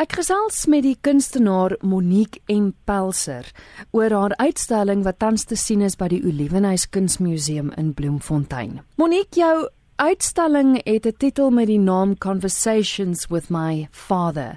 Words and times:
Ek 0.00 0.14
gesels 0.16 0.62
met 0.72 0.80
die 0.86 0.94
kunstenaar 1.04 1.74
Monique 1.84 2.40
M 2.48 2.70
Pelser 2.88 3.44
oor 3.92 4.14
haar 4.16 4.32
uitstalling 4.40 5.02
wat 5.04 5.18
tans 5.20 5.44
te 5.44 5.58
sien 5.60 5.82
is 5.84 5.98
by 6.00 6.08
die 6.08 6.22
Olivenhuis 6.24 6.86
Kunsmuseum 6.88 7.68
in 7.76 7.90
Bloemfontein. 7.98 8.78
Monique, 8.96 9.36
jou 9.36 9.68
uitstalling 10.00 10.80
het 10.86 11.04
'n 11.04 11.18
titel 11.18 11.50
met 11.50 11.66
die 11.66 11.78
naam 11.78 12.16
Conversations 12.16 13.28
with 13.28 13.50
My 13.50 13.88
Father. 13.92 14.56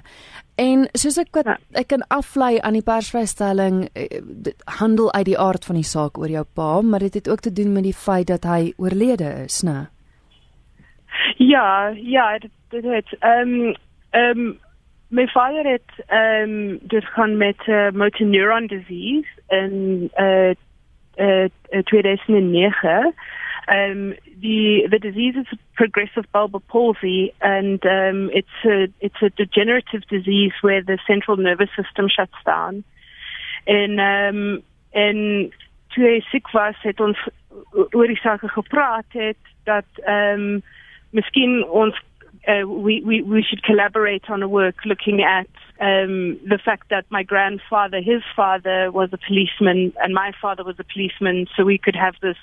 En 0.56 0.88
soos 0.94 1.18
ek 1.18 1.28
wat 1.36 1.44
ja. 1.44 1.58
ek 1.72 1.88
kan 1.88 2.08
aflei 2.08 2.58
aan 2.60 2.72
die 2.72 2.82
persvrystelling 2.82 3.88
eh, 3.92 4.22
handel 4.64 5.12
uit 5.12 5.26
die 5.26 5.38
aard 5.38 5.64
van 5.64 5.74
die 5.74 5.84
saak 5.84 6.18
oor 6.18 6.28
jou 6.28 6.44
pa, 6.54 6.80
maar 6.80 7.00
dit 7.00 7.14
het 7.14 7.28
ook 7.28 7.40
te 7.40 7.52
doen 7.52 7.72
met 7.72 7.82
die 7.82 7.94
feit 7.94 8.26
dat 8.26 8.44
hy 8.44 8.72
oorlede 8.76 9.44
is, 9.44 9.62
né? 9.62 9.90
Ja, 11.36 11.88
ja, 11.88 12.38
dit 12.38 12.50
dit 12.70 12.84
het 12.84 13.16
ehm 13.20 13.48
um, 13.48 13.74
ehm 14.10 14.38
um, 14.38 14.62
my 15.14 15.26
vader 15.26 15.64
het 15.70 15.90
ehm 16.06 16.50
um, 16.50 16.78
dit 16.82 17.04
gaan 17.04 17.36
met 17.36 17.66
uh, 17.66 17.90
motor 17.90 18.26
neuron 18.26 18.66
disease 18.66 19.28
in 19.48 20.10
uh, 20.16 20.50
uh, 21.16 21.48
2009 21.82 23.14
um, 23.68 24.14
the 24.40 24.86
the 24.90 24.98
disease 24.98 25.36
is 25.36 25.58
progressive 25.74 26.26
bulbar 26.34 26.60
palsy, 26.68 27.32
and 27.40 27.84
um, 27.86 28.30
it's 28.32 28.58
a 28.64 28.88
it's 29.00 29.22
a 29.22 29.30
degenerative 29.30 30.02
disease 30.08 30.52
where 30.60 30.82
the 30.82 30.98
central 31.06 31.36
nervous 31.36 31.70
system 31.74 32.08
shuts 32.08 32.42
down. 32.44 32.84
En 33.64 33.98
um, 33.98 34.62
hy 36.04 36.20
siek 36.28 36.50
was, 36.52 36.76
het 36.82 37.00
ons 37.00 37.18
oor 37.72 38.06
die 38.10 38.20
gepraat 38.52 39.16
dat 39.64 39.88
ehm 40.04 40.60
ons 41.64 41.96
uh, 42.46 42.66
we, 42.66 43.02
we, 43.02 43.22
we 43.22 43.42
should 43.42 43.62
collaborate 43.62 44.28
on 44.28 44.42
a 44.42 44.48
work 44.48 44.76
looking 44.84 45.22
at 45.22 45.48
um, 45.80 46.38
the 46.46 46.58
fact 46.62 46.90
that 46.90 47.04
my 47.10 47.22
grandfather, 47.22 48.00
his 48.00 48.22
father, 48.36 48.90
was 48.90 49.10
a 49.12 49.18
policeman, 49.18 49.92
and 50.02 50.14
my 50.14 50.32
father 50.40 50.62
was 50.62 50.76
a 50.78 50.84
policeman, 50.84 51.46
so 51.56 51.64
we 51.64 51.78
could 51.78 51.96
have 51.96 52.14
this 52.20 52.36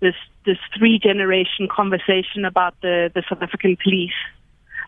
this 0.00 0.14
this 0.44 0.58
three 0.76 0.98
generation 0.98 1.68
conversation 1.68 2.44
about 2.44 2.74
the 2.82 3.10
the 3.14 3.22
South 3.28 3.42
African 3.42 3.76
police. 3.82 4.12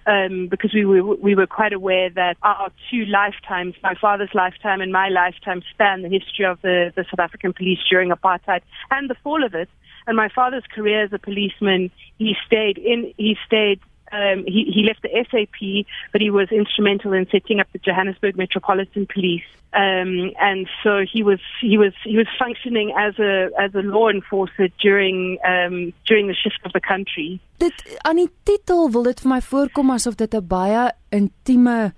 Um, 0.08 0.47
because 0.47 0.73
we 0.73 0.84
were 0.84 1.03
we 1.17 1.34
were 1.34 1.48
quite 1.48 1.73
aware 1.73 2.11
that 2.11 2.36
our 2.42 2.70
two 2.91 3.06
lifetimes, 3.06 3.75
my 3.83 3.95
father's 3.95 4.34
lifetime 4.34 4.80
and 4.80 4.92
my 4.92 5.08
lifetime, 5.08 5.62
span 5.73 6.03
the 6.03 6.08
history 6.08 6.45
of 6.45 6.61
the, 6.62 6.92
the 6.95 7.05
South 7.05 7.19
African 7.19 7.53
police 7.53 7.80
during 7.91 8.11
apartheid 8.11 8.61
and 8.91 9.11
the 9.11 9.17
fall 9.25 9.42
of 9.42 9.55
it. 9.55 9.69
And 10.06 10.17
my 10.17 10.28
father's 10.28 10.62
career 10.73 11.03
as 11.03 11.12
a 11.12 11.19
policeman, 11.19 11.91
he 12.19 12.36
stayed 12.47 12.78
in 12.78 13.12
he 13.17 13.36
stayed 13.47 13.80
um, 14.12 14.44
he, 14.46 14.70
he 14.72 14.84
left 14.86 15.02
the 15.02 15.10
SAP, 15.30 15.86
but 16.12 16.20
he 16.20 16.30
was 16.30 16.48
instrumental 16.50 17.12
in 17.12 17.26
setting 17.30 17.60
up 17.60 17.68
the 17.72 17.78
Johannesburg 17.78 18.36
Metropolitan 18.36 19.06
Police. 19.06 19.44
Um, 19.72 20.32
and 20.40 20.68
so 20.82 21.04
he 21.12 21.22
was 21.22 21.40
he 21.60 21.76
was 21.76 21.92
he 22.04 22.16
was 22.16 22.27
functioning 22.38 22.94
as 22.96 23.18
a 23.18 23.50
as 23.58 23.74
a 23.74 23.82
law 23.82 24.08
enforcer 24.08 24.68
during 24.80 25.38
um, 25.44 25.92
during 26.06 26.28
the 26.28 26.34
shift 26.34 26.60
of 26.64 26.72
the 26.72 26.80
country. 26.80 27.40
Dit 27.58 27.98
aan 28.02 28.16
die 28.16 28.30
titel 28.44 28.88
wil 28.90 29.02
dit 29.10 29.20
vir 29.20 29.32
my 29.34 29.40
voorkom 29.44 29.90
asof 29.92 30.16
dit 30.16 30.32
'n 30.34 30.46
baie 30.48 30.92
intieme 31.10 31.92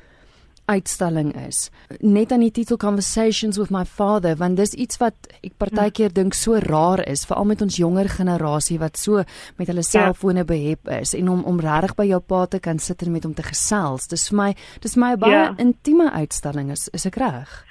uitstalling 0.68 1.32
is. 1.46 1.68
Net 2.00 2.32
aan 2.32 2.44
die 2.44 2.52
titel 2.54 2.76
Conversations 2.80 3.58
with 3.58 3.70
my 3.74 3.84
father 3.88 4.36
want 4.36 4.60
dis 4.60 4.74
iets 4.76 5.00
wat 5.02 5.28
ek 5.40 5.56
partykeer 5.60 6.12
dink 6.14 6.36
so 6.36 6.58
raar 6.62 7.02
is 7.08 7.24
veral 7.28 7.48
met 7.48 7.62
ons 7.64 7.78
jonger 7.80 8.10
generasie 8.12 8.78
wat 8.82 9.00
so 9.00 9.24
met 9.58 9.70
hulle 9.70 9.84
ja. 9.84 9.90
selfone 9.90 10.44
behep 10.48 10.90
is 11.00 11.14
en 11.16 11.30
om 11.32 11.44
om 11.48 11.62
regtig 11.64 11.96
by 11.98 12.08
jou 12.10 12.20
pa 12.20 12.44
te 12.46 12.60
kan 12.60 12.78
sit 12.78 13.02
en 13.06 13.14
met 13.14 13.24
hom 13.24 13.34
te 13.34 13.46
gesels. 13.46 14.10
Dis 14.12 14.28
vir 14.30 14.40
my 14.42 14.50
dis 14.84 14.96
my 14.96 15.14
baie 15.16 15.32
yeah. 15.32 15.48
Ja. 15.48 15.56
intieme 15.64 16.10
uitstalling 16.12 16.70
is 16.74 16.88
is 16.92 17.08
ek 17.08 17.20
reg? 17.22 17.64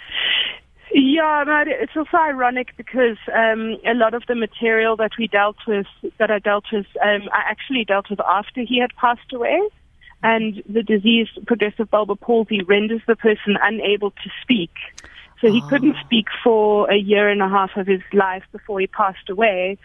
Yeah, 0.94 1.44
but 1.46 1.68
it's 1.68 1.96
also 1.96 2.18
ironic 2.18 2.76
because 2.78 3.18
um, 3.28 3.78
a 3.86 3.94
lot 3.94 4.14
of 4.14 4.24
the 4.28 4.36
material 4.36 4.96
that 4.98 5.12
we 5.20 5.28
dealt 5.28 5.58
with, 5.68 5.86
that 6.18 6.32
I 6.32 6.40
dealt 6.40 6.66
with, 6.72 6.88
um, 7.04 7.30
I 7.32 7.44
actually 7.50 7.86
dealt 7.86 8.10
with 8.10 8.20
after 8.22 8.62
he 8.62 8.80
had 8.80 8.96
passed 8.96 9.32
away. 9.34 9.60
And 10.24 10.64
the 10.68 10.84
disease, 10.84 11.28
progressive 11.46 11.90
bulbar 11.90 12.20
palsy, 12.20 12.62
renders 12.64 13.02
the 13.08 13.16
person 13.16 13.58
unable 13.62 14.12
to 14.12 14.30
speak. 14.42 14.72
So 15.42 15.52
he 15.52 15.62
oh. 15.64 15.68
couldn't 15.70 15.96
speak 16.04 16.28
for 16.44 16.90
a 16.90 16.96
year 16.96 17.30
and 17.30 17.42
a 17.42 17.48
half 17.48 17.72
of 17.76 17.86
his 17.86 18.02
life 18.12 18.44
before 18.52 18.80
he 18.80 18.88
passed 18.88 19.30
away. 19.30 19.78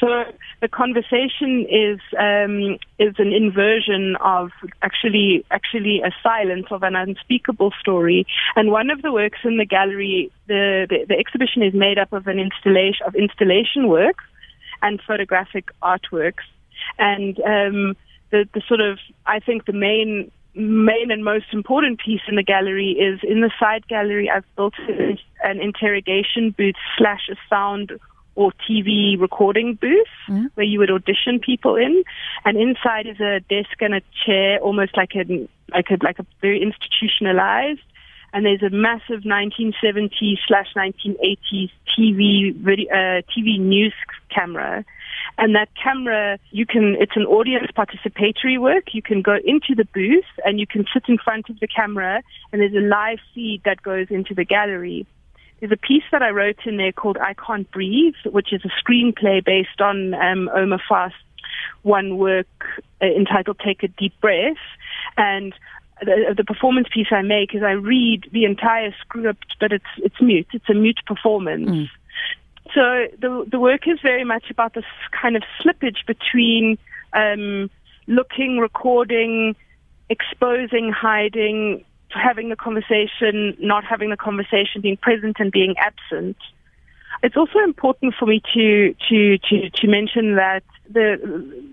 So 0.00 0.24
the 0.60 0.68
conversation 0.68 1.64
is 1.70 2.00
um, 2.18 2.78
is 2.98 3.14
an 3.18 3.32
inversion 3.32 4.16
of 4.16 4.50
actually 4.82 5.44
actually 5.50 6.02
a 6.02 6.10
silence 6.22 6.66
of 6.70 6.82
an 6.82 6.96
unspeakable 6.96 7.72
story. 7.80 8.26
And 8.56 8.70
one 8.70 8.90
of 8.90 9.02
the 9.02 9.12
works 9.12 9.38
in 9.44 9.58
the 9.58 9.64
gallery, 9.64 10.32
the 10.48 10.86
the, 10.88 11.06
the 11.08 11.18
exhibition 11.18 11.62
is 11.62 11.72
made 11.72 11.98
up 11.98 12.12
of 12.12 12.26
an 12.26 12.38
installation 12.40 13.06
of 13.06 13.14
installation 13.14 13.88
works 13.88 14.24
and 14.82 15.00
photographic 15.06 15.70
artworks. 15.82 16.44
And 16.98 17.40
um, 17.40 17.96
the, 18.30 18.48
the 18.54 18.62
sort 18.66 18.80
of, 18.80 18.98
I 19.26 19.40
think 19.40 19.66
the 19.66 19.72
main, 19.72 20.30
main 20.54 21.10
and 21.10 21.24
most 21.24 21.46
important 21.52 22.00
piece 22.00 22.22
in 22.28 22.36
the 22.36 22.42
gallery 22.42 22.92
is 22.92 23.20
in 23.22 23.40
the 23.40 23.50
side 23.60 23.86
gallery, 23.88 24.30
I've 24.30 24.44
built 24.56 24.74
an 25.42 25.60
interrogation 25.60 26.54
booth 26.56 26.76
slash 26.96 27.28
a 27.30 27.36
sound 27.48 27.92
or 28.36 28.52
TV 28.68 29.18
recording 29.18 29.74
booth 29.74 30.06
where 30.54 30.66
you 30.66 30.78
would 30.78 30.90
audition 30.90 31.40
people 31.40 31.74
in, 31.74 32.04
and 32.44 32.58
inside 32.58 33.06
is 33.06 33.18
a 33.18 33.40
desk 33.40 33.80
and 33.80 33.94
a 33.94 34.02
chair, 34.24 34.58
almost 34.60 34.96
like 34.96 35.12
a 35.14 35.48
like 35.72 35.90
a 35.90 35.96
like 36.02 36.18
a 36.18 36.26
very 36.42 36.62
institutionalized. 36.62 37.80
And 38.32 38.44
there's 38.44 38.62
a 38.62 38.68
massive 38.68 39.22
1970s 39.22 40.36
slash 40.46 40.66
1980s 40.76 41.70
TV 41.96 42.54
video, 42.54 42.90
uh, 42.92 43.22
TV 43.32 43.58
news 43.58 43.94
camera 44.28 44.84
and 45.38 45.54
that 45.54 45.68
camera, 45.82 46.38
you 46.50 46.64
can, 46.66 46.96
it's 46.98 47.16
an 47.16 47.26
audience 47.26 47.66
participatory 47.76 48.58
work. 48.58 48.94
You 48.94 49.02
can 49.02 49.22
go 49.22 49.36
into 49.44 49.74
the 49.76 49.84
booth 49.84 50.24
and 50.44 50.58
you 50.58 50.66
can 50.66 50.86
sit 50.92 51.04
in 51.08 51.18
front 51.18 51.50
of 51.50 51.60
the 51.60 51.66
camera 51.66 52.22
and 52.52 52.62
there's 52.62 52.74
a 52.74 52.86
live 52.86 53.18
feed 53.34 53.62
that 53.64 53.82
goes 53.82 54.06
into 54.10 54.34
the 54.34 54.44
gallery. 54.44 55.06
There's 55.60 55.72
a 55.72 55.76
piece 55.76 56.04
that 56.12 56.22
I 56.22 56.30
wrote 56.30 56.60
in 56.66 56.76
there 56.76 56.92
called 56.92 57.18
I 57.18 57.34
Can't 57.34 57.70
Breathe, 57.70 58.14
which 58.24 58.52
is 58.52 58.62
a 58.64 58.70
screenplay 58.82 59.44
based 59.44 59.80
on 59.80 60.14
um, 60.14 60.50
Omer 60.54 60.80
Fast's 60.88 61.18
one 61.82 62.18
work 62.18 62.46
uh, 63.00 63.06
entitled 63.06 63.58
Take 63.64 63.82
a 63.82 63.88
Deep 63.88 64.18
Breath. 64.20 64.56
And 65.16 65.54
the, 66.00 66.34
the 66.36 66.44
performance 66.44 66.88
piece 66.92 67.06
I 67.10 67.22
make 67.22 67.54
is 67.54 67.62
I 67.62 67.72
read 67.72 68.28
the 68.32 68.44
entire 68.44 68.94
script, 69.00 69.56
but 69.60 69.72
it's 69.72 69.84
it's 69.98 70.20
mute. 70.20 70.48
It's 70.52 70.68
a 70.68 70.74
mute 70.74 71.00
performance. 71.06 71.70
Mm. 71.70 71.86
So 72.74 73.06
the 73.20 73.46
the 73.50 73.60
work 73.60 73.86
is 73.86 73.98
very 74.02 74.24
much 74.24 74.50
about 74.50 74.74
this 74.74 74.84
kind 75.10 75.36
of 75.36 75.42
slippage 75.60 76.06
between 76.06 76.78
um, 77.12 77.70
looking, 78.06 78.58
recording, 78.58 79.56
exposing, 80.08 80.92
hiding, 80.92 81.84
having 82.10 82.48
the 82.48 82.56
conversation, 82.56 83.56
not 83.60 83.84
having 83.84 84.10
the 84.10 84.16
conversation, 84.16 84.80
being 84.80 84.96
present 84.96 85.36
and 85.38 85.50
being 85.50 85.74
absent. 85.78 86.36
It's 87.22 87.36
also 87.36 87.60
important 87.60 88.14
for 88.18 88.26
me 88.26 88.42
to 88.54 88.94
to 89.08 89.38
to 89.38 89.70
to 89.70 89.86
mention 89.86 90.36
that 90.36 90.62
the 90.90 91.16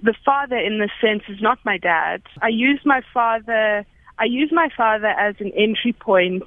the 0.02 0.14
father 0.26 0.58
in 0.58 0.80
this 0.80 0.92
sense 1.02 1.24
is 1.28 1.42
not 1.42 1.60
my 1.66 1.78
dad. 1.78 2.22
I 2.42 2.48
use 2.50 2.80
my 2.86 3.02
father 3.14 3.86
I 4.18 4.26
use 4.26 4.52
my 4.52 4.70
father 4.76 5.08
as 5.08 5.36
an 5.40 5.52
entry 5.56 5.94
point 5.94 6.44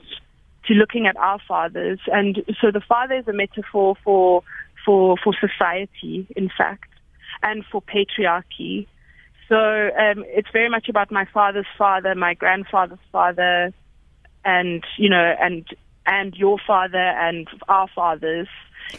to 0.66 0.74
looking 0.74 1.06
at 1.06 1.16
our 1.16 1.38
fathers. 1.46 1.98
And 2.06 2.42
so 2.60 2.70
the 2.70 2.80
father 2.80 3.14
is 3.14 3.28
a 3.28 3.32
metaphor 3.32 3.96
for, 4.02 4.42
for, 4.84 5.16
for 5.22 5.34
society, 5.34 6.26
in 6.36 6.50
fact, 6.56 6.90
and 7.42 7.64
for 7.70 7.82
patriarchy. 7.82 8.86
So 9.48 9.56
um, 9.56 10.24
it's 10.26 10.48
very 10.52 10.68
much 10.68 10.88
about 10.88 11.10
my 11.10 11.24
father's 11.32 11.66
father, 11.78 12.14
my 12.14 12.34
grandfather's 12.34 12.98
father, 13.12 13.72
and 14.44 14.84
you 14.98 15.08
know, 15.08 15.34
and 15.40 15.66
and 16.04 16.34
your 16.34 16.58
father 16.66 16.98
and 16.98 17.48
our 17.68 17.88
fathers. 17.94 18.48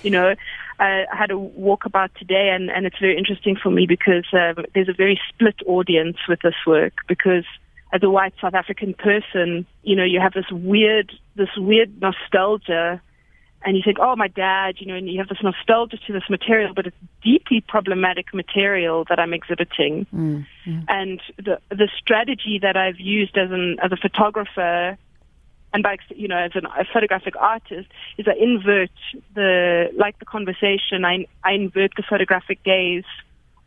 You 0.03 0.12
know, 0.12 0.36
I 0.80 1.06
had 1.12 1.31
a 1.31 1.36
walkabout 1.36 2.13
today, 2.15 2.50
and 2.53 2.69
and 2.69 2.86
it's 2.86 3.00
very 3.00 3.18
interesting 3.18 3.57
for 3.62 3.71
me 3.71 3.88
because 3.88 4.25
um, 4.33 4.65
there's 4.74 4.89
a 4.89 4.94
very 4.94 5.19
split 5.30 5.56
audience 5.65 6.18
with 6.30 6.39
this 6.44 6.56
work 6.65 6.94
because 7.07 7.45
as 7.92 8.04
a 8.04 8.10
white 8.10 8.34
South 8.42 8.54
African 8.54 8.94
person, 8.94 9.66
you 9.84 9.95
know, 9.95 10.04
you 10.04 10.19
have 10.19 10.34
this 10.34 10.50
weird, 10.51 11.12
this 11.36 11.50
weird 11.57 12.01
nostalgia, 12.01 13.01
and 13.63 13.75
you 13.75 13.84
think, 13.84 13.98
oh, 14.00 14.16
my 14.16 14.28
dad, 14.28 14.75
you 14.80 14.88
know, 14.88 14.95
and 14.95 15.10
you 15.10 15.19
have 15.19 15.30
this 15.30 15.42
nostalgia 15.42 15.98
to 16.06 16.13
this 16.13 16.30
material, 16.30 16.74
but 16.75 16.88
it's 16.88 16.95
deeply 17.24 17.62
problematic 17.62 18.34
material 18.34 19.06
that 19.10 19.19
I'm 19.19 19.34
exhibiting. 19.34 20.06
Mm, 20.13 20.45
mm. 20.66 20.86
And 20.88 21.22
the 21.38 21.60
the 21.69 21.89
strategy 21.98 22.60
that 22.62 22.78
I've 22.78 23.00
used 23.00 23.38
as 23.38 23.51
an 23.51 23.78
as 23.81 23.92
a 23.92 23.98
photographer, 23.98 24.98
and 25.74 25.84
by 25.84 25.98
you 26.10 26.28
know 26.28 26.38
as 26.38 26.51
an, 26.56 26.66
a 26.66 26.86
photographic 26.94 27.36
artist, 27.36 27.88
is 28.18 28.28
I 28.28 28.36
invert 28.39 28.92
the 29.34 29.92
like 29.95 30.19
the 30.19 30.25
conversation. 30.25 31.04
I 31.04 31.25
I 31.44 31.54
invert 31.54 31.92
the 31.95 32.04
photographic 32.07 32.63
gaze 32.63 33.06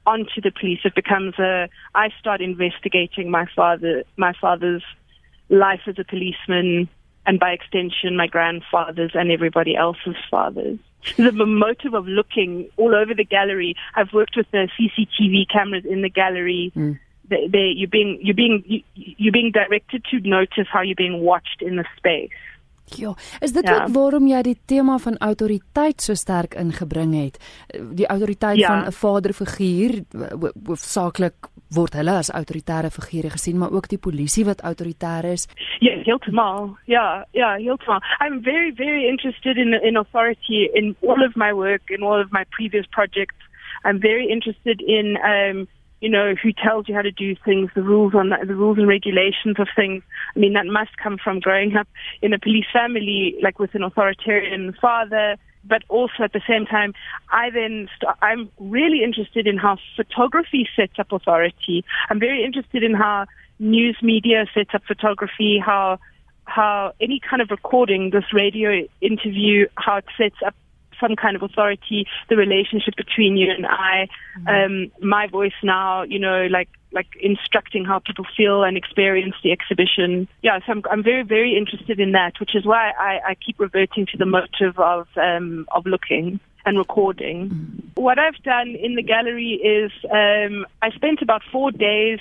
onto 0.06 0.40
the 0.42 0.50
police. 0.50 0.80
It 0.84 0.94
becomes 0.94 1.38
a 1.38 1.68
I 1.94 2.08
start 2.18 2.40
investigating 2.40 3.30
my 3.30 3.46
father 3.54 4.04
my 4.16 4.32
father's 4.40 4.82
life 5.48 5.80
as 5.86 5.96
a 5.98 6.04
policeman 6.04 6.88
and 7.26 7.38
by 7.38 7.50
extension 7.50 8.16
my 8.16 8.26
grandfather's 8.26 9.12
and 9.14 9.30
everybody 9.30 9.76
else's 9.76 10.16
fathers. 10.30 10.78
The 11.16 11.32
motive 11.32 11.94
of 11.94 12.06
looking 12.06 12.68
all 12.76 12.94
over 12.94 13.14
the 13.14 13.24
gallery. 13.24 13.74
I've 13.94 14.12
worked 14.12 14.36
with 14.36 14.50
the 14.50 14.68
CCTV 14.78 15.48
cameras 15.50 15.84
in 15.88 16.02
the 16.02 16.10
gallery. 16.10 16.72
Mm. 16.76 16.98
They, 17.28 17.46
they, 17.48 17.72
you're 17.74 17.88
being 17.88 18.18
you're 18.22 18.34
being 18.34 18.62
you, 18.66 18.82
you're 18.94 19.32
being 19.32 19.52
directed 19.52 20.04
to 20.10 20.20
notice 20.20 20.66
how 20.70 20.82
you're 20.82 20.96
being 20.96 21.20
watched 21.20 21.62
in 21.62 21.76
the 21.76 21.84
space. 21.96 22.30
Ja, 22.96 23.14
is 23.40 23.52
dit 23.52 23.68
ja. 23.68 23.74
ook 23.74 23.94
waarom 23.94 24.26
jy 24.26 24.42
die 24.42 24.58
tema 24.66 24.98
van 24.98 25.16
autoriteit 25.18 26.02
so 26.02 26.14
sterk 26.14 26.54
ingebring 26.54 27.14
het? 27.24 27.38
Die 27.92 28.06
autoriteit 28.06 28.58
ja. 28.58 28.66
van 28.68 28.86
'n 28.86 28.92
vaderfiguur, 28.92 30.02
hoofsaaklik 30.66 31.50
word 31.70 31.94
hulle 31.94 32.10
as 32.10 32.30
autoritaire 32.30 32.90
figure 32.90 33.30
gesien, 33.30 33.58
maar 33.58 33.72
ook 33.72 33.88
die 33.88 33.98
polisie 33.98 34.44
wat 34.44 34.62
autoritêr 34.62 35.24
is. 35.24 35.46
Ja, 35.78 35.94
heeltemal. 36.04 36.76
Ja, 36.84 37.26
ja, 37.30 37.54
heeltemal. 37.54 38.00
I'm 38.18 38.42
very 38.42 38.72
very 38.74 39.06
interested 39.08 39.56
in 39.56 39.82
in 39.82 39.96
authority 39.96 40.68
in 40.72 40.96
all 41.02 41.22
of 41.22 41.34
my 41.34 41.52
work 41.52 41.90
in 41.90 42.02
all 42.02 42.20
of 42.20 42.30
my 42.30 42.44
previous 42.50 42.86
projects. 42.86 43.36
I'm 43.84 44.00
very 44.00 44.26
interested 44.26 44.80
in 44.80 45.18
um 45.24 45.68
you 46.00 46.08
know, 46.08 46.34
who 46.42 46.52
tells 46.52 46.88
you 46.88 46.94
how 46.94 47.02
to 47.02 47.10
do 47.10 47.36
things, 47.44 47.70
the 47.74 47.82
rules 47.82 48.14
on 48.14 48.30
that, 48.30 48.46
the 48.46 48.54
rules 48.54 48.78
and 48.78 48.88
regulations 48.88 49.56
of 49.58 49.68
things. 49.76 50.02
I 50.34 50.38
mean, 50.38 50.54
that 50.54 50.66
must 50.66 50.96
come 50.96 51.18
from 51.22 51.40
growing 51.40 51.76
up 51.76 51.88
in 52.22 52.32
a 52.32 52.38
police 52.38 52.66
family, 52.72 53.36
like 53.42 53.58
with 53.58 53.74
an 53.74 53.82
authoritarian 53.82 54.74
father. 54.80 55.36
But 55.62 55.82
also 55.90 56.22
at 56.24 56.32
the 56.32 56.40
same 56.48 56.64
time, 56.64 56.94
I 57.30 57.50
then 57.50 57.86
st- 57.96 58.16
I'm 58.22 58.50
really 58.58 59.04
interested 59.04 59.46
in 59.46 59.58
how 59.58 59.76
photography 59.94 60.66
sets 60.74 60.98
up 60.98 61.12
authority. 61.12 61.84
I'm 62.08 62.18
very 62.18 62.42
interested 62.42 62.82
in 62.82 62.94
how 62.94 63.26
news 63.58 63.98
media 64.00 64.46
sets 64.54 64.70
up 64.72 64.82
photography, 64.86 65.58
how 65.62 65.98
how 66.46 66.92
any 67.00 67.20
kind 67.20 67.42
of 67.42 67.50
recording, 67.50 68.10
this 68.10 68.24
radio 68.32 68.86
interview, 69.02 69.66
how 69.76 69.98
it 69.98 70.06
sets 70.16 70.36
up 70.44 70.54
some 71.00 71.16
kind 71.16 71.36
of 71.36 71.42
authority, 71.42 72.06
the 72.28 72.36
relationship 72.36 72.94
between 72.96 73.36
you 73.36 73.50
and 73.50 73.66
I, 73.66 74.08
mm-hmm. 74.38 74.48
um, 74.48 75.08
my 75.08 75.26
voice 75.26 75.58
now, 75.62 76.02
you 76.02 76.18
know, 76.18 76.46
like 76.50 76.68
like 76.92 77.06
instructing 77.20 77.84
how 77.84 78.00
people 78.00 78.26
feel 78.36 78.64
and 78.64 78.76
experience 78.76 79.34
the 79.44 79.52
exhibition. 79.52 80.26
Yeah, 80.42 80.58
so 80.66 80.72
I'm, 80.72 80.82
I'm 80.90 81.02
very 81.02 81.22
very 81.22 81.56
interested 81.56 82.00
in 82.00 82.12
that, 82.12 82.40
which 82.40 82.54
is 82.54 82.64
why 82.64 82.92
I, 82.98 83.30
I 83.30 83.34
keep 83.34 83.60
reverting 83.60 84.06
to 84.06 84.16
the 84.16 84.26
motive 84.26 84.78
of 84.78 85.06
um, 85.16 85.66
of 85.72 85.86
looking 85.86 86.40
and 86.64 86.76
recording. 86.78 87.48
Mm-hmm. 87.48 88.02
What 88.02 88.18
I've 88.18 88.42
done 88.42 88.68
in 88.68 88.94
the 88.94 89.02
gallery 89.02 89.52
is 89.62 89.92
um, 90.10 90.66
I 90.82 90.90
spent 90.90 91.22
about 91.22 91.42
four 91.50 91.70
days 91.70 92.20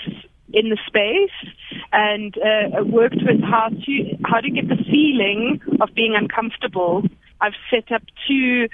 in 0.54 0.70
the 0.70 0.78
space 0.88 1.52
and 1.92 2.36
uh, 2.38 2.84
worked 2.84 3.22
with 3.22 3.42
how 3.42 3.70
to 3.70 4.18
how 4.26 4.40
to 4.40 4.50
get 4.50 4.68
the 4.68 4.78
feeling 4.90 5.62
of 5.82 5.94
being 5.94 6.16
uncomfortable 6.16 7.04
I've 7.42 7.54
set 7.70 7.92
up 7.92 8.04
two 8.28 8.68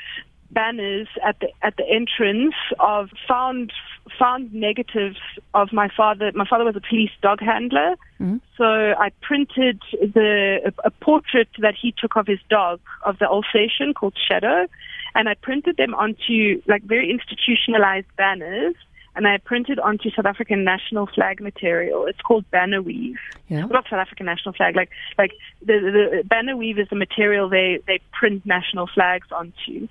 banners 0.52 1.08
at 1.26 1.40
the 1.40 1.50
at 1.62 1.76
the 1.78 1.84
entrance 1.90 2.56
of 2.80 3.10
found 3.28 3.72
found 4.18 4.54
negatives 4.54 5.18
of 5.54 5.74
my 5.74 5.90
father. 5.96 6.32
My 6.34 6.48
father 6.48 6.64
was 6.64 6.76
a 6.76 6.82
police 6.82 7.12
dog 7.22 7.40
handler, 7.42 7.96
mm-hmm. 8.20 8.38
so 8.58 8.64
I 8.66 9.12
printed 9.22 9.82
the 9.92 10.72
a, 10.84 10.88
a 10.88 10.92
portrait 10.92 11.50
that 11.60 11.76
he 11.80 11.94
took 11.98 12.16
of 12.16 12.28
his 12.28 12.40
dog 12.50 12.80
of 13.06 13.20
the 13.20 13.26
Alsatian 13.26 13.94
called 13.94 14.16
Shadow, 14.28 14.68
and 15.14 15.28
I 15.28 15.36
printed 15.36 15.78
them 15.78 15.94
onto 15.94 16.62
like 16.68 16.84
very 16.84 17.10
institutionalized 17.12 18.08
banners 18.18 18.76
and 19.16 19.28
I 19.28 19.38
printed 19.38 19.80
onto 19.80 20.10
South 20.12 20.26
African 20.26 20.64
national 20.64 21.08
flag 21.08 21.42
material. 21.42 22.06
It's 22.06 22.22
called 22.22 22.50
banner 22.52 22.82
weave. 22.82 23.18
Yeah. 23.48 23.66
Not 23.66 23.86
South 23.86 24.00
African 24.00 24.26
national 24.26 24.54
flag. 24.54 24.76
Like 24.76 24.90
like 25.18 25.32
the, 25.62 26.20
the 26.20 26.24
banner 26.24 26.58
weave 26.58 26.80
is 26.80 26.88
the 26.90 26.96
material 26.96 27.50
they 27.50 27.80
they 27.88 28.00
print 28.12 28.46
national 28.46 28.88
flags 28.94 29.28
onto. 29.32 29.88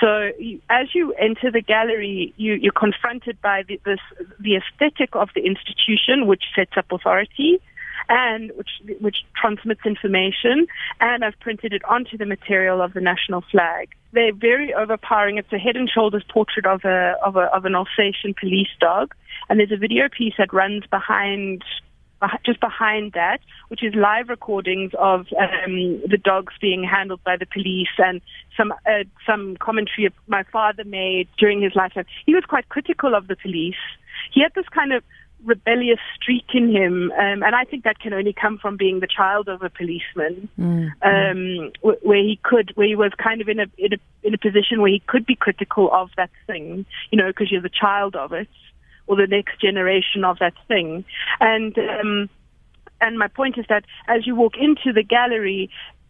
So 0.00 0.30
you, 0.38 0.60
as 0.68 0.94
you 0.94 1.12
enter 1.14 1.50
the 1.50 1.62
gallery, 1.62 2.34
you, 2.36 2.54
you're 2.54 2.72
confronted 2.72 3.40
by 3.40 3.62
the, 3.66 3.80
this 3.84 4.00
the 4.40 4.56
aesthetic 4.56 5.14
of 5.14 5.30
the 5.34 5.42
institution, 5.46 6.26
which 6.26 6.44
sets 6.54 6.72
up 6.76 6.86
authority 6.90 7.60
and 8.08 8.52
which 8.56 8.70
which 9.00 9.24
transmits 9.34 9.80
information 9.84 10.66
and 11.00 11.24
I've 11.24 11.38
printed 11.40 11.72
it 11.72 11.84
onto 11.84 12.16
the 12.16 12.26
material 12.26 12.80
of 12.80 12.92
the 12.92 13.00
national 13.00 13.42
flag. 13.50 13.90
They're 14.12 14.32
very 14.32 14.72
overpowering. 14.72 15.38
It's 15.38 15.52
a 15.52 15.58
head 15.58 15.76
and 15.76 15.90
shoulders 15.90 16.24
portrait 16.28 16.66
of 16.66 16.84
a 16.84 17.14
of 17.24 17.36
a 17.36 17.44
of 17.54 17.64
an 17.64 17.74
Alsatian 17.74 18.34
police 18.38 18.68
dog 18.80 19.14
and 19.48 19.60
there's 19.60 19.72
a 19.72 19.76
video 19.76 20.08
piece 20.08 20.34
that 20.38 20.52
runs 20.52 20.84
behind 20.86 21.62
just 22.44 22.60
behind 22.60 23.12
that, 23.12 23.40
which 23.68 23.84
is 23.84 23.94
live 23.94 24.28
recordings 24.28 24.92
of 24.98 25.26
um, 25.38 26.00
the 26.08 26.18
dogs 26.22 26.54
being 26.60 26.82
handled 26.82 27.22
by 27.24 27.36
the 27.36 27.46
police 27.46 27.92
and 27.98 28.20
some 28.56 28.72
uh, 28.72 29.04
some 29.26 29.56
commentary 29.58 30.10
my 30.26 30.42
father 30.44 30.84
made 30.84 31.28
during 31.38 31.60
his 31.60 31.74
lifetime. 31.74 32.06
He 32.24 32.34
was 32.34 32.44
quite 32.44 32.68
critical 32.68 33.14
of 33.14 33.28
the 33.28 33.36
police. 33.36 33.74
He 34.32 34.40
had 34.42 34.52
this 34.54 34.68
kind 34.68 34.92
of 34.92 35.02
rebellious 35.46 36.00
streak 36.20 36.44
in 36.52 36.70
him, 36.70 37.12
um, 37.12 37.42
and 37.42 37.54
I 37.54 37.64
think 37.64 37.84
that 37.84 37.98
can 38.00 38.12
only 38.12 38.32
come 38.32 38.58
from 38.58 38.76
being 38.76 39.00
the 39.00 39.06
child 39.06 39.48
of 39.48 39.62
a 39.62 39.70
policeman, 39.70 40.48
mm, 40.58 40.90
um, 41.02 41.72
w- 41.82 42.00
where 42.02 42.22
he 42.22 42.38
could, 42.42 42.72
where 42.74 42.86
he 42.86 42.96
was 42.96 43.12
kind 43.22 43.40
of 43.40 43.48
in 43.48 43.60
a, 43.60 43.66
in 43.78 43.94
a 43.94 43.98
in 44.22 44.34
a 44.34 44.38
position 44.38 44.80
where 44.80 44.90
he 44.90 45.02
could 45.06 45.24
be 45.24 45.36
critical 45.36 45.88
of 45.92 46.10
that 46.16 46.30
thing, 46.46 46.84
you 47.10 47.18
know, 47.18 47.28
because 47.28 47.50
you're 47.50 47.62
the 47.62 47.70
child 47.70 48.16
of 48.16 48.32
it, 48.32 48.48
or 49.06 49.16
the 49.16 49.26
next 49.26 49.60
generation 49.60 50.24
of 50.24 50.38
that 50.40 50.54
thing, 50.68 51.04
and. 51.40 51.78
Um, 51.78 52.28
and 52.98 53.18
my 53.18 53.28
point 53.28 53.58
is 53.58 53.66
that 53.68 53.84
as 54.08 54.26
you 54.26 54.34
walk 54.34 54.54
into 54.58 54.90
the 54.90 55.02
gallery, 55.02 55.68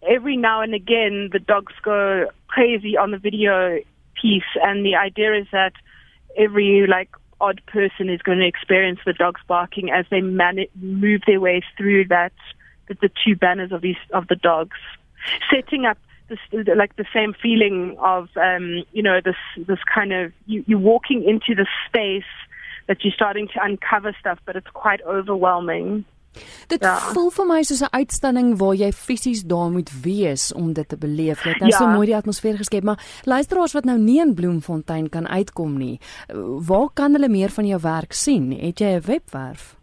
every 0.08 0.36
now 0.36 0.60
and 0.60 0.72
again 0.72 1.30
the 1.32 1.40
dogs 1.40 1.72
go 1.82 2.28
crazy 2.46 2.96
on 2.96 3.10
the 3.10 3.18
video 3.18 3.80
piece, 4.20 4.50
and 4.62 4.84
the 4.86 4.94
idea 4.94 5.34
is 5.34 5.46
that 5.50 5.72
every 6.36 6.86
like 6.86 7.10
odd 7.40 7.60
person 7.66 8.08
is 8.08 8.22
going 8.22 8.38
to 8.38 8.46
experience 8.46 9.00
the 9.04 9.12
dogs 9.12 9.40
barking 9.46 9.90
as 9.90 10.06
they 10.10 10.20
man- 10.20 10.66
move 10.80 11.22
their 11.26 11.40
way 11.40 11.62
through 11.76 12.06
that 12.06 12.32
the, 12.88 13.10
two 13.24 13.36
banners 13.36 13.72
of 13.72 13.80
these 13.80 13.96
of 14.12 14.28
the 14.28 14.36
dogs, 14.36 14.76
setting 15.50 15.84
up 15.86 15.98
this 16.28 16.38
like 16.76 16.96
the 16.96 17.06
same 17.12 17.34
feeling 17.34 17.96
of 17.98 18.28
um, 18.36 18.84
you 18.92 19.02
know 19.02 19.20
this 19.24 19.36
this 19.66 19.78
kind 19.92 20.12
of 20.12 20.32
you, 20.46 20.64
you're 20.66 20.78
walking 20.78 21.24
into 21.24 21.54
the 21.54 21.66
space 21.86 22.24
that 22.86 22.98
you're 23.02 23.12
starting 23.12 23.48
to 23.48 23.62
uncover 23.62 24.14
stuff, 24.20 24.38
but 24.44 24.56
it's 24.56 24.70
quite 24.72 25.02
overwhelming. 25.02 26.04
Dit 26.66 26.82
ja. 26.82 26.96
voel 26.98 27.30
vir 27.30 27.46
my 27.46 27.62
soos 27.62 27.82
'n 27.82 27.90
uitstalling 27.90 28.58
waar 28.58 28.74
jy 28.74 28.92
fisies 28.92 29.42
daar 29.44 29.70
moet 29.70 29.90
wees 30.02 30.52
om 30.52 30.72
dit 30.72 30.88
te 30.88 30.96
beleef. 30.96 31.42
Dit 31.42 31.58
nou 31.58 31.70
ja. 31.70 31.78
so 31.78 31.86
mooi 31.86 32.06
die 32.06 32.16
atmosfeer 32.16 32.56
geskep, 32.56 32.84
maar 32.84 33.00
luisteraars 33.24 33.72
wat 33.72 33.84
nou 33.84 33.98
nie 33.98 34.20
in 34.20 34.34
Bloemfontein 34.34 35.08
kan 35.08 35.28
uitkom 35.28 35.78
nie, 35.78 36.00
waar 36.66 36.88
kan 36.94 37.12
hulle 37.12 37.28
meer 37.28 37.50
van 37.50 37.66
jou 37.66 37.80
werk 37.80 38.12
sien? 38.12 38.52
Het 38.52 38.78
jy 38.78 38.96
'n 38.96 39.02
webwerf? 39.06 39.76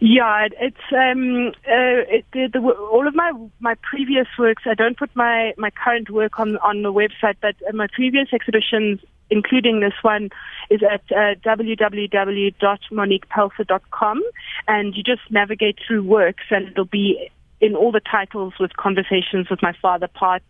Yeah, 0.00 0.48
it's 0.60 0.76
um 0.92 1.52
uh 1.66 2.04
it, 2.08 2.24
the, 2.32 2.48
the, 2.52 2.60
all 2.60 3.06
of 3.06 3.14
my 3.14 3.32
my 3.60 3.74
previous 3.82 4.26
works. 4.38 4.62
I 4.66 4.74
don't 4.74 4.98
put 4.98 5.14
my 5.14 5.52
my 5.56 5.70
current 5.70 6.10
work 6.10 6.40
on 6.40 6.56
on 6.58 6.82
the 6.82 6.92
website, 6.92 7.36
but 7.40 7.54
my 7.74 7.86
previous 7.94 8.28
exhibitions 8.32 9.00
including 9.30 9.80
this 9.80 9.92
one, 10.02 10.28
is 10.70 10.80
at 10.82 11.02
uh, 11.12 11.34
www.moniquepelser.com, 11.44 14.22
and 14.66 14.96
you 14.96 15.02
just 15.02 15.20
navigate 15.30 15.78
through 15.86 16.02
works, 16.02 16.44
and 16.50 16.68
it'll 16.68 16.86
be 16.86 17.30
in 17.60 17.76
all 17.76 17.92
the 17.92 18.00
titles 18.00 18.54
with 18.58 18.74
conversations 18.76 19.50
with 19.50 19.60
my 19.62 19.74
father, 19.82 20.08
parts 20.08 20.46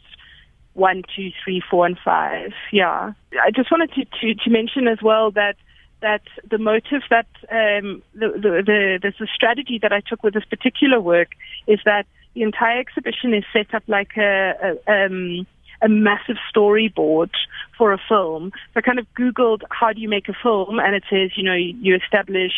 one, 0.74 1.02
two, 1.16 1.30
three, 1.42 1.60
four, 1.68 1.86
and 1.86 1.98
five. 2.04 2.52
Yeah, 2.72 3.14
I 3.42 3.50
just 3.50 3.68
wanted 3.70 3.90
to 3.94 4.04
to, 4.04 4.34
to 4.44 4.50
mention 4.50 4.86
as 4.86 4.98
well 5.02 5.30
that 5.32 5.56
that 6.00 6.22
the 6.48 6.58
motive 6.58 7.02
that 7.10 7.26
um, 7.50 8.02
the, 8.14 8.28
the, 8.64 9.12
the, 9.18 9.26
strategy 9.34 9.78
that 9.82 9.92
I 9.92 10.00
took 10.00 10.22
with 10.22 10.34
this 10.34 10.44
particular 10.44 11.00
work 11.00 11.28
is 11.66 11.80
that 11.84 12.06
the 12.34 12.42
entire 12.42 12.78
exhibition 12.78 13.34
is 13.34 13.44
set 13.52 13.74
up 13.74 13.82
like 13.86 14.16
a, 14.16 14.78
a 14.86 15.06
um, 15.06 15.46
a 15.80 15.88
massive 15.88 16.36
storyboard 16.52 17.30
for 17.76 17.92
a 17.92 17.98
film. 18.08 18.50
So 18.74 18.78
I 18.78 18.80
kind 18.80 18.98
of 18.98 19.06
Googled 19.14 19.62
how 19.70 19.92
do 19.92 20.00
you 20.00 20.08
make 20.08 20.28
a 20.28 20.34
film, 20.42 20.78
and 20.78 20.94
it 20.94 21.04
says, 21.08 21.30
you 21.36 21.44
know, 21.44 21.54
you 21.54 21.96
establish 21.96 22.52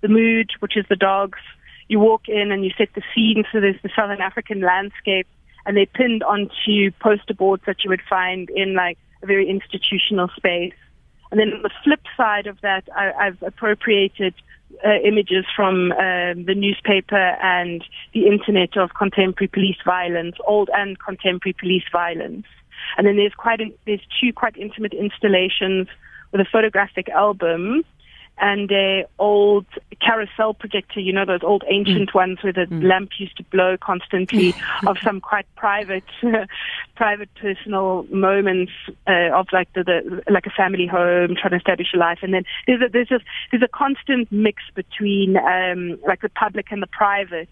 the 0.00 0.08
mood, 0.08 0.50
which 0.60 0.76
is 0.76 0.84
the 0.88 0.96
dogs. 0.96 1.38
You 1.88 2.00
walk 2.00 2.28
in 2.28 2.50
and 2.50 2.64
you 2.64 2.72
set 2.76 2.88
the 2.94 3.02
scene, 3.14 3.44
so 3.52 3.60
there's 3.60 3.80
the 3.82 3.90
Southern 3.94 4.20
African 4.20 4.60
landscape, 4.60 5.26
and 5.66 5.76
they're 5.76 5.86
pinned 5.86 6.22
onto 6.22 6.90
poster 7.00 7.34
boards 7.34 7.62
that 7.66 7.84
you 7.84 7.90
would 7.90 8.02
find 8.08 8.50
in 8.50 8.74
like 8.74 8.98
a 9.22 9.26
very 9.26 9.48
institutional 9.48 10.28
space. 10.36 10.74
And 11.34 11.40
then 11.40 11.52
on 11.52 11.62
the 11.62 11.70
flip 11.82 12.02
side 12.16 12.46
of 12.46 12.60
that, 12.60 12.84
I, 12.94 13.10
I've 13.26 13.42
appropriated 13.42 14.34
uh, 14.86 15.00
images 15.04 15.44
from 15.56 15.90
um, 15.90 16.44
the 16.44 16.54
newspaper 16.54 17.36
and 17.42 17.82
the 18.12 18.28
internet 18.28 18.76
of 18.76 18.94
contemporary 18.96 19.48
police 19.48 19.78
violence, 19.84 20.36
old 20.46 20.70
and 20.72 20.96
contemporary 21.00 21.56
police 21.58 21.82
violence. 21.90 22.46
And 22.96 23.04
then 23.04 23.16
there's 23.16 23.34
quite 23.34 23.60
a, 23.60 23.74
there's 23.84 24.06
two 24.20 24.32
quite 24.32 24.56
intimate 24.56 24.92
installations 24.92 25.88
with 26.30 26.40
a 26.40 26.46
photographic 26.52 27.08
album 27.08 27.82
and 28.38 28.70
a 28.72 29.06
old 29.18 29.66
carousel 30.00 30.54
projector, 30.54 31.00
you 31.00 31.12
know, 31.12 31.24
those 31.24 31.42
old 31.42 31.62
ancient 31.68 32.10
mm. 32.10 32.14
ones 32.14 32.38
where 32.42 32.52
the 32.52 32.66
mm. 32.66 32.82
lamp 32.82 33.10
used 33.18 33.36
to 33.36 33.44
blow 33.44 33.76
constantly 33.80 34.54
of 34.86 34.96
some 35.02 35.20
quite 35.20 35.46
private, 35.56 36.04
private 36.96 37.28
personal 37.40 38.04
moments 38.10 38.72
uh, 39.06 39.30
of 39.32 39.46
like 39.52 39.72
the, 39.74 39.84
the, 39.84 40.22
like 40.30 40.46
a 40.46 40.50
family 40.50 40.86
home, 40.86 41.36
trying 41.40 41.52
to 41.52 41.56
establish 41.56 41.88
a 41.94 41.96
life. 41.96 42.18
And 42.22 42.34
then 42.34 42.44
there's 42.66 42.82
a, 42.82 42.88
there's 42.88 43.10
a, 43.10 43.20
there's 43.50 43.62
a 43.62 43.68
constant 43.68 44.30
mix 44.32 44.62
between, 44.74 45.36
um, 45.36 45.98
like 46.06 46.22
the 46.22 46.28
public 46.28 46.66
and 46.70 46.82
the 46.82 46.88
private 46.88 47.48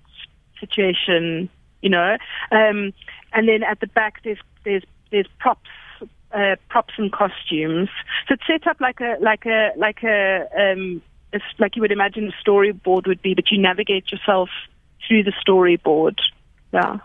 situation, 0.59 1.49
you 1.81 1.91
know. 1.91 2.17
Um, 2.51 2.93
and 3.33 3.49
then 3.49 3.63
at 3.63 3.81
the 3.81 3.87
back, 3.87 4.23
there's, 4.25 4.39
there's, 4.65 4.83
there's 5.11 5.27
props 5.39 5.69
uh, 6.35 6.57
props 6.69 6.95
and 6.99 7.13
costumes. 7.13 7.89
So 8.29 8.35
it's 8.35 8.47
set 8.47 8.67
up 8.67 8.81
like 8.81 9.01
a 9.01 9.17
like 9.21 9.47
a 9.47 9.71
like 9.77 10.03
a 10.03 10.47
um, 10.59 11.03
like 11.59 11.77
you 11.77 11.83
would 11.83 11.93
imagine 11.93 12.29
a 12.31 12.49
storyboard 12.49 13.07
would 13.07 13.23
be, 13.23 13.35
but 13.35 13.51
you 13.51 13.59
navigate 13.59 14.11
yourself 14.13 14.49
through 15.07 15.25
the 15.25 15.33
storyboard. 15.47 16.19
Yeah. 16.73 16.99